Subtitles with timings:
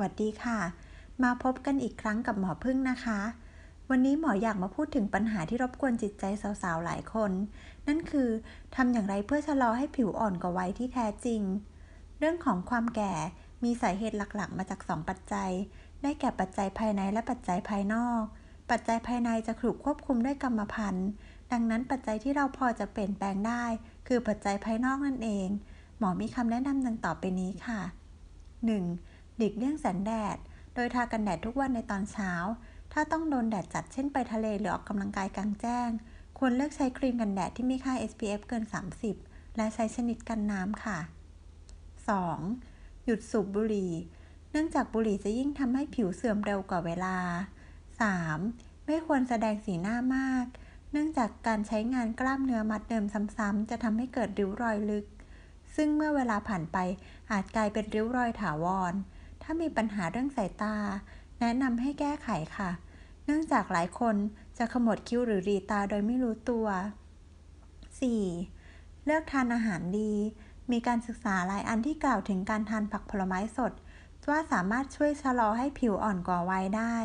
[0.00, 0.58] วัสดีค่ะ
[1.22, 3.20] มาพบกันอีกครั้งกับหมอพึ่งนะคะ
[3.90, 6.24] วันนี้หมออยากมาพูดถึงปัญหาที่รบกวนจิตใจ
[6.62, 7.32] สาวๆหลายคน
[7.86, 8.28] นั่นคือ
[8.74, 11.42] ทำอย่างไรเพื่อชะลอให้ผิวอ่อนกว่าวัยที่แท้จริง
[12.18, 13.14] เรื่องของความแก่
[13.64, 15.50] มีสาเหตุหลักๆ มาจาก 2 ปัจจัย
[16.02, 18.22] ได้แก่ปัจจัยภายในและปัจจัยภายนอก
[18.70, 21.08] ปัจจัยภายในจะถูกควบคุมด้วยกรรมพันธุ์
[21.52, 23.64] ดังนั้นปัจจัยที่เราพอจะเปลี่ยนแปลงได้
[24.08, 25.48] คือปัจจัยภายนอกนั่นเอง
[25.98, 27.80] หมอมีคำแนะนำดังต่อไปนี้ค่ะ
[28.68, 29.13] 1.
[29.36, 30.36] หลีกเลี่ยงแสงแดด
[30.74, 32.32] โดยทากันแดดทุกวันในตอนเช้า
[32.92, 35.88] ถ้าต้องโดนแดดจัดเช่นไปทะเลหรือออกกำลังกายกลางแจ้ง
[36.38, 38.64] ควรเลือกใช้ครีมกันแดดที่มีค่า SPF เกิน
[39.10, 40.98] 30 และใช้ชนิดกันน้ำค่ะ
[42.22, 43.04] 2.
[43.04, 43.92] หยุดสูบบุหรี่
[44.50, 47.16] เนื่องจากบุหรี่จะยิ่งทำให้ผิวเสื่อมเร็วกว่าเวลา
[48.02, 48.86] 3.
[48.86, 50.46] ไม่ควรแสดงสีหน้ามาก
[50.92, 53.04] เนื่องจากการใช้งานกล้ามเนื้อมัดเดิม
[53.36, 55.06] ซ้ำๆจะทำให้เกิดริ้วรอยลึก
[55.76, 56.78] ซึ่งเมื่อเวลาผ่านไป
[57.30, 58.94] อาจกลายเป็นริ้วรอยถาวร
[59.46, 60.76] ถ้ามีปัญหาเรื่องสายตา
[61.40, 62.70] แนะนำให้แก้ไขค่ะ
[63.24, 64.16] เนื่องจากหลายคน
[64.58, 66.66] จะขมวดคิ้วหรือรีตาโดยไม่รู้ตัว
[68.26, 69.04] 4.
[69.04, 70.12] เลือกทานอาหารดี
[70.72, 73.72] มีการศึกษาหลายอันที่กล่าวถึงการทานผักผลไม้สด
[74.30, 76.96] ว่าสามารถช่วยชะลอให้ผิวอ่อนกว่าวัยได้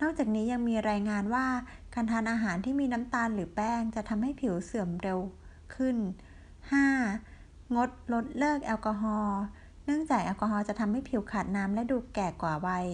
[0.00, 1.46] นอกจากนี้ยังมีรายงานว่า
[1.94, 5.20] การทานอาหารที่มีน้ำตาลหรือแป้งจะทำให้ผิวเสื่อมเร็ว
[5.74, 5.96] ขึ้น
[6.86, 7.74] 5.
[7.76, 9.40] งดลดเลิกแอลกอฮอล์
[9.84, 12.86] เนื่องจากแอลกอฮอล์จะทำให้ผิวขาดน้ำและดูแก่กว่าวัย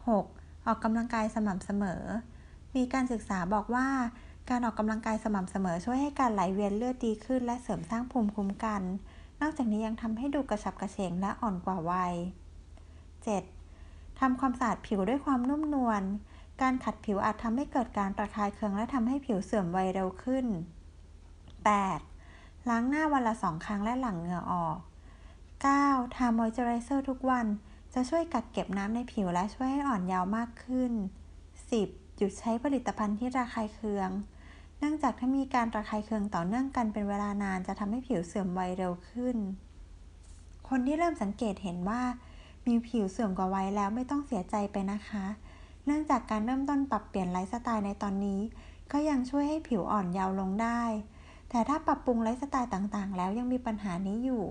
[0.00, 0.66] 6.
[0.66, 2.02] ออกกำลังกายสม่ำเสมอ
[2.76, 3.88] มีการศึกษาบอกว่า
[4.50, 8.82] การออกกำลังกายสม่ำเสมอช่วยให้การไหลเวียนเลือดดีขึ้น และเสริมสร้างภูมิคุ้มกัน
[9.40, 12.14] นอกจากนี้ยังทำให้ดูกระฉับกระเฉงและอ่อนกว่าวัย
[13.36, 14.20] 7.
[14.20, 16.02] ทำความสะอาดผิวด้วยความนุ่มนวล
[16.62, 20.46] การขัดผิวอาจทำให้เกิดการระคายเคืองและทำให้ผิวเสื่อมวัยเร็วขึ้น
[21.96, 22.68] 8.
[22.68, 24.78] ล้างหน้าวันละสองครั้งและหลังเหงื่อออก
[25.64, 26.16] 9.
[26.16, 27.46] ทามอยเจอไรเซอร์ทุกวัน
[27.94, 30.92] จะช่วยกักเก็บน้ำในผิวและช่วยให้อ่อนเยาว์มากขึ้น
[31.54, 32.16] 10.
[32.16, 34.10] หยุดใช้ผลิตภัณฑ์ที่ระคายเคือง
[34.78, 39.36] เนื่องจากถ้ามีการระคายเคืองต่อเนื่องกันเป็นเวลานานจะทำให้ผิวเสื่อมวัยเร็วขึ้น
[40.68, 42.02] คนที่เริ่มสังเกตเห็นว่า
[42.66, 45.24] มีผิวเสื่อมกว่าวัยแล้วไม่ต้องเสียใจไปนะคะ
[45.86, 48.40] เนื่องจากการเริ่มต้นปรับเปลี่ยนไลฟ์สไตล์ในตอนนี้
[48.92, 50.82] ก็ยังช่วยให้ผิวอ่อนเยาว์ลงได้
[51.50, 54.44] แต่ถ้าปรับปรุงไลฟ์สไตล์ต่างๆ แล้วยังมีปัญหานี้อยู่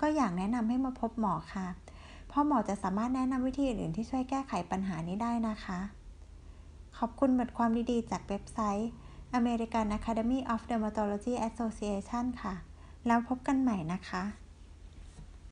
[0.00, 1.66] ก็อยากแนะนำให้มาพบหมอค่ะ
[2.28, 5.78] เพราะหมอจะสามารถแนะนำวิธีอื่นที่ช่วยแก้ไขปัญหานี้ได้นะคะ
[6.98, 8.90] ขอบคุณบทความดีๆ จากเว็บไซต์
[9.38, 12.54] American Academy of Dermatology Association ค่ะ
[13.06, 14.22] แล้วพบกันใหม่นะคะ